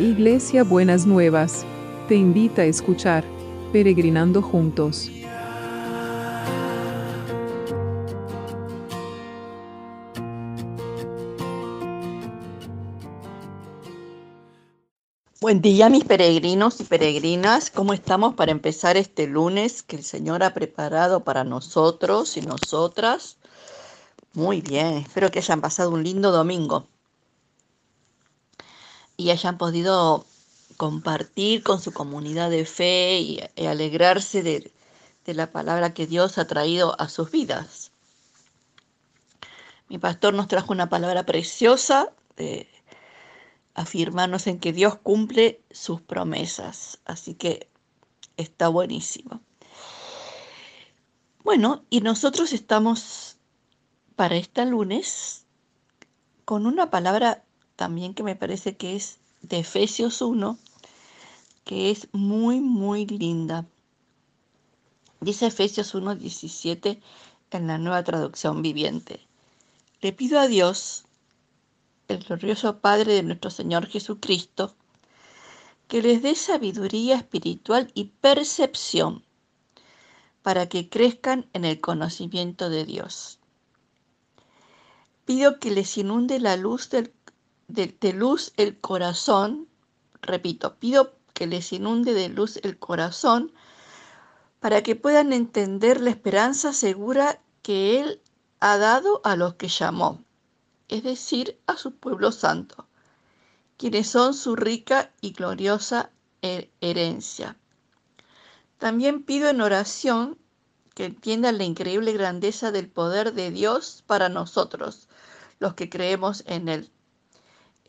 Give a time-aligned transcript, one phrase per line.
[0.00, 1.66] Iglesia Buenas Nuevas,
[2.08, 3.22] te invita a escuchar
[3.70, 5.10] Peregrinando Juntos.
[15.38, 20.42] Buen día mis peregrinos y peregrinas, ¿cómo estamos para empezar este lunes que el Señor
[20.42, 23.36] ha preparado para nosotros y nosotras?
[24.32, 26.86] Muy bien, espero que hayan pasado un lindo domingo
[29.20, 30.24] y hayan podido
[30.78, 34.72] compartir con su comunidad de fe y, alegrarse de,
[35.26, 37.92] de la palabra que Dios ha traído a sus vidas.
[39.90, 42.66] Mi pastor nos trajo una palabra preciosa de
[43.74, 46.98] afirmarnos en que Dios cumple sus promesas.
[47.04, 47.68] Así que
[48.38, 49.42] está buenísimo.
[51.44, 53.36] Bueno, y nosotros estamos
[54.16, 55.44] para este lunes
[56.46, 57.44] con una palabra
[57.80, 60.58] también que me parece que es de Efesios 1,
[61.64, 63.64] que es muy, muy linda.
[65.22, 67.00] Dice Efesios 1, 17
[67.52, 69.26] en la nueva traducción viviente.
[70.02, 71.06] Le pido a Dios,
[72.08, 74.74] el glorioso Padre de nuestro Señor Jesucristo,
[75.88, 79.24] que les dé sabiduría espiritual y percepción
[80.42, 83.38] para que crezcan en el conocimiento de Dios.
[85.24, 87.14] Pido que les inunde la luz del,
[87.72, 89.68] de, luz el corazón,
[90.22, 93.52] repito, pido que les inunde de luz el corazón
[94.60, 98.20] para que puedan entender la esperanza segura que Él
[98.60, 100.20] ha dado a los que llamó
[100.90, 102.88] es decir, a su pueblo santo,
[103.76, 106.10] quienes son su rica y gloriosa
[106.42, 107.56] herencia.
[108.78, 110.36] También pido en oración
[110.94, 115.08] que entiendan la increíble grandeza del poder de Dios para nosotros,
[115.60, 116.90] los que creemos en Él.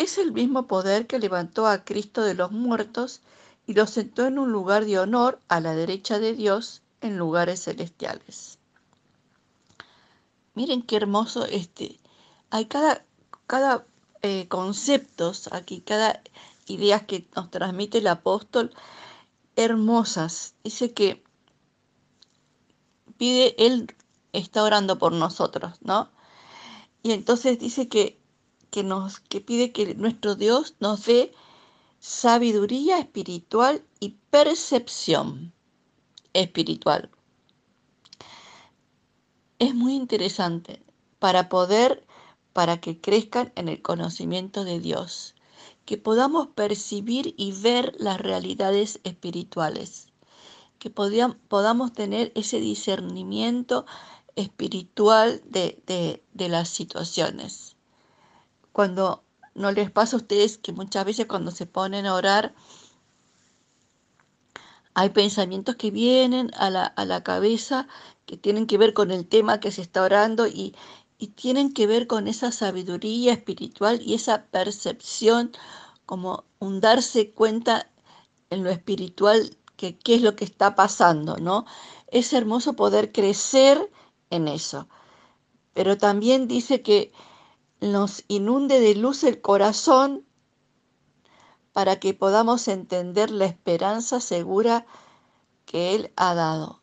[0.00, 3.20] Es el mismo poder que levantó a Cristo de los muertos
[3.66, 7.64] y lo sentó en un lugar de honor a la derecha de Dios en lugares
[7.64, 8.58] celestiales.
[10.54, 12.00] Miren qué hermoso este,
[12.48, 13.04] hay cada,
[13.46, 13.84] cada
[14.22, 16.22] eh, conceptos aquí, cada
[16.64, 18.72] ideas que nos transmite el apóstol,
[19.54, 20.54] hermosas.
[20.64, 21.22] Dice que
[23.18, 23.94] pide, él
[24.32, 26.08] está orando por nosotros, ¿no?
[27.02, 28.19] Y entonces dice que,
[28.70, 31.32] que, nos, que pide que nuestro Dios nos dé
[31.98, 35.52] sabiduría espiritual y percepción
[36.32, 37.10] espiritual.
[39.58, 40.82] Es muy interesante
[41.18, 42.06] para poder
[42.52, 45.34] para que crezcan en el conocimiento de Dios,
[45.84, 50.08] que podamos percibir y ver las realidades espirituales,
[50.78, 53.86] que podamos tener ese discernimiento
[54.36, 57.69] espiritual de, las situaciones.
[58.80, 59.24] Cuando
[59.54, 62.54] no les pasa a ustedes que muchas veces cuando se ponen a orar,
[64.94, 67.88] hay pensamientos que vienen a la, a la cabeza
[68.24, 70.74] que tienen que ver con el tema que se está orando y,
[71.18, 75.52] y tienen que ver con esa sabiduría espiritual y esa percepción,
[76.06, 77.90] como un darse cuenta
[78.48, 81.66] en lo espiritual que qué es lo que está pasando, ¿no?
[82.06, 83.90] Es hermoso poder crecer
[84.30, 84.88] en eso.
[85.74, 87.12] Pero también dice que
[87.80, 90.26] nos inunde de luz el corazón
[91.72, 94.86] para que podamos entender la esperanza segura
[95.64, 96.82] que Él ha dado.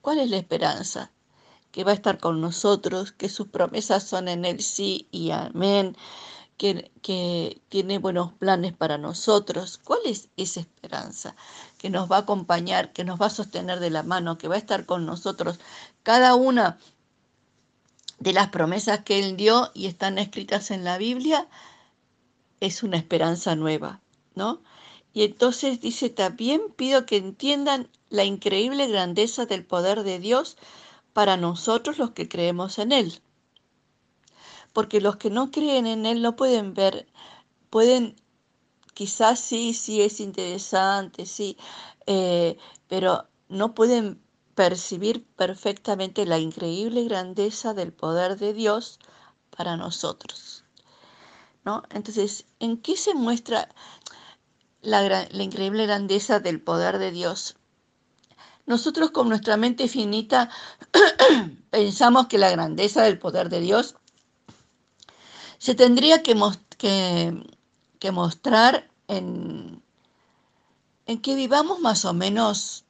[0.00, 1.12] ¿Cuál es la esperanza?
[1.72, 5.96] que va a estar con nosotros, que sus promesas son en el sí y amén,
[6.58, 9.80] que, que, tiene buenos planes para nosotros.
[9.82, 11.34] ¿Cuál es esa esperanza?
[11.78, 14.56] Que nos va a acompañar, que nos va a sostener de la mano, que va
[14.56, 15.58] a estar con nosotros.
[16.02, 16.78] Cada una
[18.22, 21.48] de las promesas que Él dio y están escritas en la Biblia
[22.60, 24.00] es una esperanza nueva,
[24.36, 24.62] ¿no?
[25.12, 30.56] Y entonces dice, también pido que entiendan la increíble grandeza del poder de Dios
[31.12, 33.20] para nosotros los que creemos en Él.
[34.72, 37.08] Porque los que no creen en Él no pueden ver,
[37.70, 38.14] pueden,
[38.94, 41.56] quizás sí, sí es interesante, sí,
[42.06, 42.56] eh,
[42.86, 44.22] pero no pueden
[44.54, 48.98] percibir perfectamente la increíble grandeza del poder de Dios
[49.56, 50.64] para nosotros.
[51.64, 51.82] ¿no?
[51.90, 53.68] Entonces, ¿en qué se muestra
[54.80, 57.56] la, increíble grandeza del poder de Dios?
[58.66, 60.50] Nosotros con nuestra mente finita
[61.70, 63.96] pensamos que la grandeza del poder de Dios
[65.58, 66.34] se tendría que,
[68.12, 69.82] mostrar en
[71.22, 72.84] que vivamos más o menos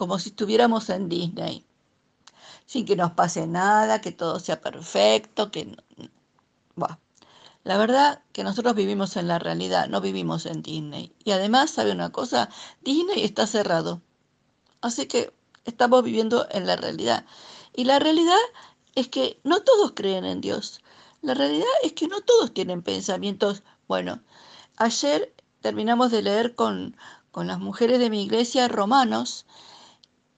[0.00, 1.62] como si estuviéramos en Disney,
[2.64, 5.76] sin que nos pase nada, que todo sea perfecto, que...
[7.64, 11.12] La verdad que nosotros vivimos en la realidad, no vivimos en Disney.
[11.22, 12.48] Y además, ¿sabe una cosa?
[12.80, 14.00] Disney está cerrado.
[14.80, 15.34] Así que
[15.66, 17.26] estamos viviendo en la realidad.
[17.76, 18.40] Y la realidad
[18.94, 20.80] es que no todos creen en Dios.
[21.20, 23.62] La realidad es que no todos tienen pensamientos.
[23.86, 24.22] Bueno,
[24.78, 26.96] ayer terminamos de leer con,
[27.32, 29.44] con las mujeres de mi iglesia Romanos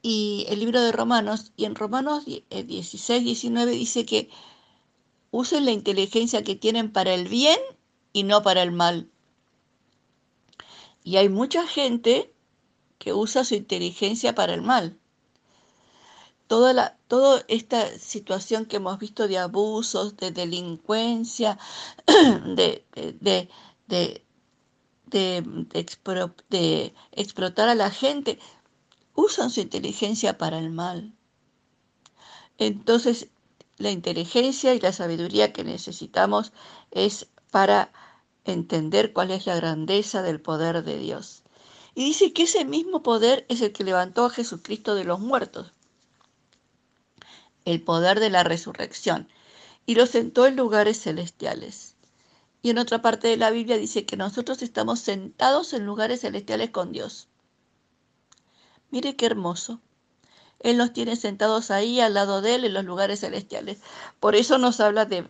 [0.03, 1.53] y el libro de Romanos.
[1.57, 4.29] Y en Romanos 16, 19 dice que
[5.31, 7.59] usen la inteligencia que tienen para el bien
[8.13, 9.09] y no para el mal.
[11.05, 12.33] Y hay mucha gente
[12.99, 14.99] que usa su inteligencia para el mal.
[16.47, 21.59] Toda, la, toda esta situación que hemos visto de abusos, de delincuencia,
[22.07, 23.49] de, de,
[23.87, 24.23] de,
[25.07, 28.39] de explotar a la gente,
[29.15, 31.13] usan su inteligencia para el mal.
[32.59, 33.29] Entonces,
[33.79, 36.53] la inteligencia y la sabiduría que necesitamos
[36.91, 37.93] es para
[38.45, 41.43] entender cuál es la grandeza del poder de Dios.
[41.95, 45.73] Y dice que ese mismo poder es el que levantó a Jesucristo de los muertos,
[47.65, 49.29] el poder de la resurrección,
[49.85, 51.95] y lo sentó en lugares celestiales.
[52.63, 56.71] Y en otra parte de la Biblia dice que nosotros estamos sentados en lugares celestiales
[56.71, 57.29] con Dios.
[58.93, 59.81] Mire qué hermoso.
[60.61, 63.79] Él nos tiene sentados ahí al lado de Él en los lugares celestiales.
[64.21, 65.29] Por eso nos habla de,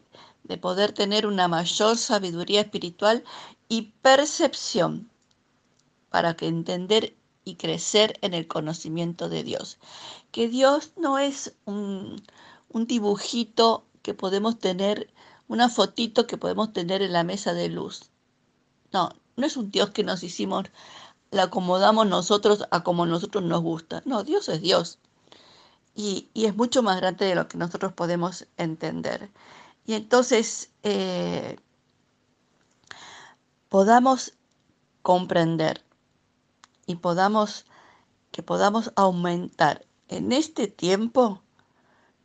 [0.61, 3.23] poder tener una mayor sabiduría espiritual
[3.69, 5.09] y percepción
[6.11, 9.79] para que entender y crecer en el conocimiento de Dios.
[10.33, 12.21] Que Dios no es un,
[12.69, 15.09] un dibujito que podemos tener,
[15.47, 18.11] una fotito que podemos tener en la mesa de luz.
[18.93, 20.65] No, no es un Dios que nos hicimos,
[21.33, 24.03] la acomodamos nosotros a como nosotros nos gusta.
[24.05, 24.99] No, Dios es Dios
[25.95, 29.31] y, es mucho más grande de lo que nosotros podemos entender.
[29.87, 31.59] Y entonces eh,
[33.71, 34.35] podamos
[35.01, 35.83] comprender
[36.87, 37.65] y podamos
[38.31, 41.43] que podamos aumentar en este tiempo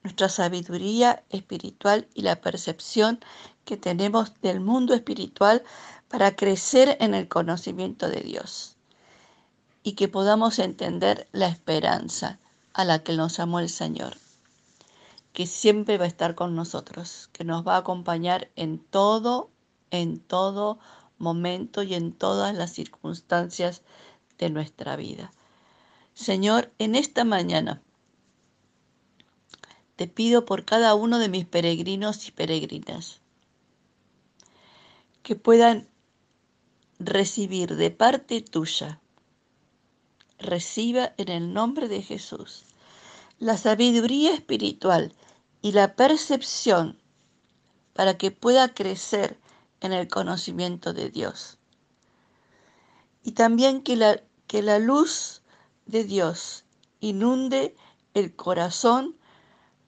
[0.03, 3.19] nuestra sabiduría espiritual y la percepción
[3.65, 5.63] que tenemos del mundo espiritual
[6.09, 8.76] para crecer en el conocimiento de Dios
[9.87, 12.39] y que podamos entender la esperanza
[12.73, 14.17] a la que nos amó el Señor,
[15.31, 19.49] que siempre va a estar con nosotros, que nos va a acompañar en todo,
[19.89, 20.77] en todo
[21.19, 23.81] momento y en todas las circunstancias
[24.37, 25.31] de nuestra vida.
[26.13, 27.81] Señor, en esta mañana
[29.95, 33.21] te pido por cada uno de mis peregrinos y peregrinas
[35.23, 35.87] que puedan
[36.99, 38.99] recibir de parte tuya
[40.39, 42.65] reciba en el nombre de Jesús
[43.39, 45.13] la sabiduría espiritual
[45.61, 46.99] y la percepción
[47.93, 49.39] para que pueda crecer
[49.81, 51.57] en el conocimiento de Dios.
[53.23, 55.41] Y también que la, que la luz
[55.85, 56.65] de Dios
[56.99, 57.75] inunde
[58.13, 59.15] el corazón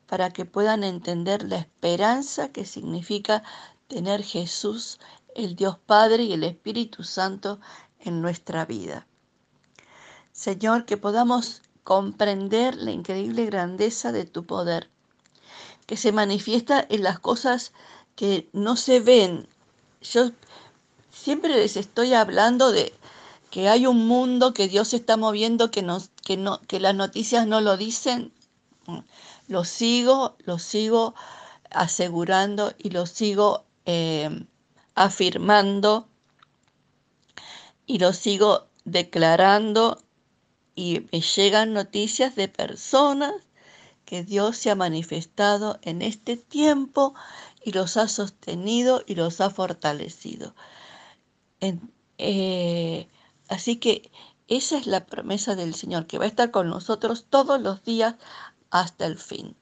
[0.06, 3.44] para que puedan entender la esperanza que significa
[3.88, 5.00] tener Jesús,
[5.36, 7.60] el Dios Padre y el Espíritu Santo
[8.00, 9.07] en nuestra vida.
[10.39, 14.89] Señor, que podamos comprender la increíble grandeza de tu poder,
[15.86, 17.74] que se manifiesta en las cosas
[18.15, 19.50] que no se ven.
[20.01, 20.31] Yo
[21.12, 22.93] siempre les estoy hablando de
[23.51, 25.86] que hay un mundo que Dios está moviendo que,
[26.24, 28.31] que, no, que las noticias no lo dicen.
[29.50, 31.15] Lo sigo, lo sigo
[31.69, 34.46] asegurando y lo sigo eh,
[34.96, 36.08] afirmando
[37.86, 40.01] y lo sigo declarando
[40.79, 43.33] y me llegan noticias de personas
[44.05, 47.13] que Dios se ha manifestado en este tiempo
[47.65, 50.55] y los ha sostenido y los ha fortalecido.
[52.17, 53.09] Eh,
[53.50, 54.09] así que
[54.48, 58.15] esa es la promesa del Señor, que va a estar con nosotros todos los días
[58.69, 59.57] hasta el fin.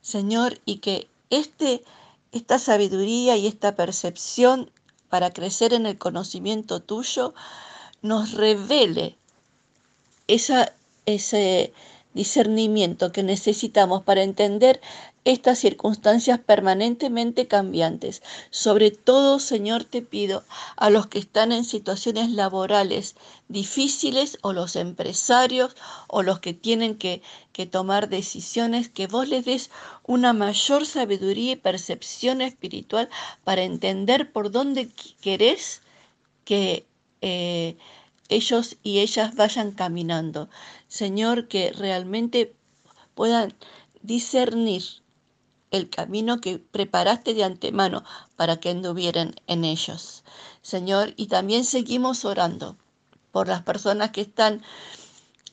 [0.00, 1.84] Señor, y que este,
[2.32, 4.72] esta sabiduría y esta percepción
[5.08, 7.32] para crecer en el conocimiento tuyo
[8.02, 9.17] nos revele
[10.28, 11.72] ese
[12.14, 14.80] discernimiento que necesitamos para entender
[15.24, 18.22] estas circunstancias permanentemente cambiantes.
[18.50, 20.42] Sobre todo, Señor, te pido
[20.76, 23.14] a los que están en situaciones laborales
[23.48, 27.20] difíciles o los empresarios o los que tienen que,
[27.52, 29.70] que tomar decisiones, que vos les des
[30.06, 33.10] una mayor sabiduría y percepción espiritual
[33.44, 35.82] para entender por dónde querés
[36.44, 36.86] que...
[37.20, 37.76] Eh,
[38.28, 40.48] ellos y ellas vayan caminando.
[40.86, 42.54] Señor, que realmente
[43.14, 43.54] puedan
[44.02, 44.82] discernir
[45.70, 48.04] el camino que preparaste de antemano
[48.36, 50.24] para que anduvieran en ellos.
[50.62, 52.76] Señor, y también seguimos orando
[53.32, 54.62] por las personas que están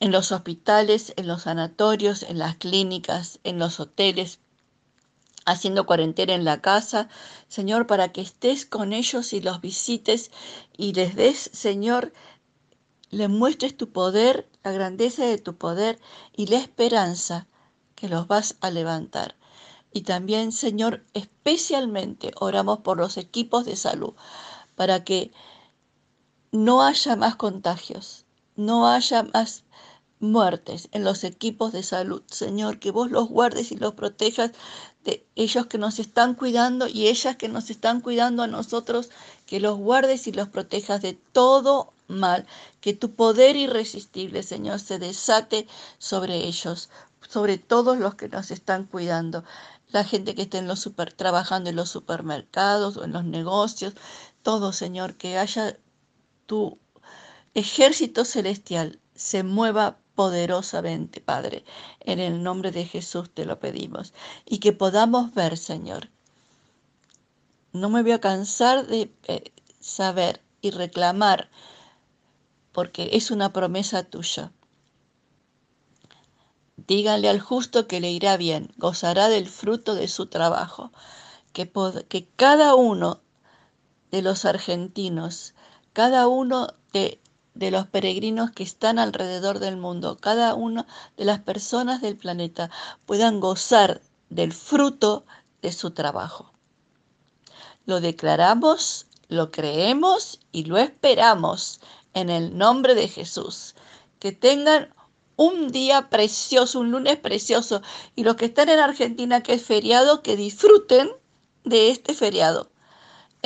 [0.00, 4.40] en los hospitales, en los sanatorios, en las clínicas, en los hoteles,
[5.46, 7.08] haciendo cuarentena en la casa,
[7.48, 10.30] Señor, para que estés con ellos y los visites
[10.76, 12.12] y les des, Señor,
[13.10, 15.98] le muestres tu poder, la grandeza de tu poder
[16.34, 17.46] y la esperanza
[17.94, 19.36] que los vas a levantar.
[19.92, 24.14] Y también, Señor, especialmente oramos por los equipos de salud,
[24.74, 25.32] para que
[26.52, 29.64] no haya más contagios, no haya más
[30.20, 32.22] muertes en los equipos de salud.
[32.26, 34.52] Señor, que vos los guardes y los protejas
[35.04, 39.10] de ellos que nos están cuidando y ellas que nos están cuidando a nosotros,
[39.46, 42.46] que los guardes y los protejas de todo mal,
[42.80, 45.66] que tu poder irresistible, Señor, se desate
[45.98, 46.90] sobre ellos,
[47.28, 49.44] sobre todos los que nos están cuidando.
[49.88, 53.94] La gente que está en los super, trabajando en los supermercados o en los negocios,
[54.42, 55.78] todo, Señor, que haya
[56.46, 56.78] tu
[57.54, 61.64] ejército celestial se mueva poderosamente, Padre.
[62.00, 64.14] En el nombre de Jesús te lo pedimos.
[64.44, 66.08] Y que podamos ver, Señor.
[67.72, 71.50] No me voy a cansar de eh, saber y reclamar,
[72.72, 74.50] porque es una promesa tuya.
[76.76, 80.92] Díganle al justo que le irá bien, gozará del fruto de su trabajo.
[81.52, 81.70] Que,
[82.08, 83.20] que cada uno
[84.10, 85.54] de los argentinos,
[85.92, 87.20] cada uno de
[87.56, 90.86] de los peregrinos que están alrededor del mundo, cada una
[91.16, 92.70] de las personas del planeta
[93.06, 95.24] puedan gozar del fruto
[95.62, 96.52] de su trabajo.
[97.86, 101.80] Lo declaramos, lo creemos y lo esperamos
[102.12, 103.74] en el nombre de Jesús.
[104.18, 104.94] Que tengan
[105.36, 107.80] un día precioso, un lunes precioso.
[108.14, 111.10] Y los que están en Argentina, que es feriado, que disfruten
[111.64, 112.70] de este feriado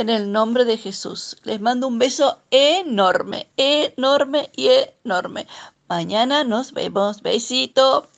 [0.00, 1.36] en el nombre de Jesús.
[1.44, 5.46] Les mando un beso enorme, enorme y enorme.
[5.88, 7.22] Mañana nos vemos.
[7.22, 8.09] Besito.